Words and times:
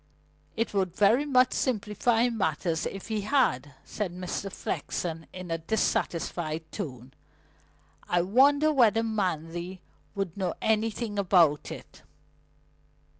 "It 0.57 0.73
would 0.73 0.95
very 0.95 1.25
much 1.25 1.51
simplify 1.53 2.27
matters 2.27 2.87
if 2.87 3.09
he 3.09 3.21
had," 3.21 3.75
said 3.85 4.11
Mr. 4.11 4.51
Flexen 4.51 5.27
in 5.31 5.51
a 5.51 5.59
dissatisfied 5.59 6.63
tone. 6.71 7.13
"I 8.09 8.23
wonder 8.23 8.73
whether 8.73 9.03
Manley 9.03 9.79
would 10.15 10.35
know 10.35 10.55
anything 10.59 11.19
about 11.19 11.71
it?" 11.71 12.01